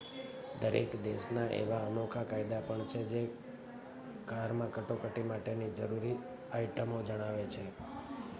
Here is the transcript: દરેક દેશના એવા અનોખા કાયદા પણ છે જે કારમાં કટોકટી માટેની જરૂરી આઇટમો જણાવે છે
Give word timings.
દરેક 0.61 0.91
દેશના 1.01 1.43
એવા 1.57 1.81
અનોખા 1.83 2.23
કાયદા 2.25 2.61
પણ 2.67 2.87
છે 2.87 3.01
જે 3.11 3.21
કારમાં 4.27 4.73
કટોકટી 4.73 5.27
માટેની 5.27 5.71
જરૂરી 5.77 6.17
આઇટમો 6.53 6.97
જણાવે 7.03 7.45
છે 7.49 7.63